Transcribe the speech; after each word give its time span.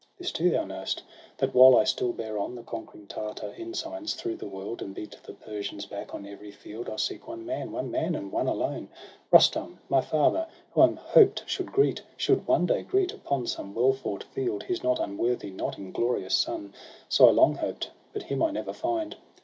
This 0.17 0.31
too 0.31 0.49
thou 0.49 0.63
know'st, 0.65 1.03
that 1.37 1.53
while 1.53 1.77
I 1.77 1.83
still 1.83 2.11
bear 2.11 2.39
on 2.39 2.55
The 2.55 2.63
conquering 2.63 3.05
Tartar 3.05 3.53
ensigns 3.55 4.15
through 4.15 4.37
the 4.37 4.47
world, 4.47 4.81
And 4.81 4.95
beat 4.95 5.15
the 5.21 5.33
Persians 5.33 5.85
back 5.85 6.15
on 6.15 6.25
every 6.25 6.49
field, 6.49 6.89
I 6.89 6.95
seek 6.95 7.27
one 7.27 7.45
man, 7.45 7.71
one 7.71 7.91
man, 7.91 8.15
and 8.15 8.31
one 8.31 8.47
alone— 8.47 8.89
Rustum, 9.31 9.77
my 9.89 10.01
father; 10.01 10.47
who 10.71 10.81
I 10.81 10.87
hoped 10.93 11.43
should 11.45 11.71
greet, 11.71 12.01
Should 12.17 12.47
one 12.47 12.65
day 12.65 12.81
greet, 12.81 13.13
upon 13.13 13.45
some 13.45 13.75
well 13.75 13.93
fought 13.93 14.23
field. 14.23 14.63
His 14.63 14.81
not 14.83 14.97
unworthy, 14.99 15.51
not 15.51 15.77
inglorious 15.77 16.33
son. 16.35 16.73
So 17.07 17.27
I 17.27 17.31
long 17.31 17.53
hoped, 17.57 17.91
but 18.11 18.23
him 18.23 18.41
I 18.41 18.49
never 18.49 18.73
find. 18.73 19.15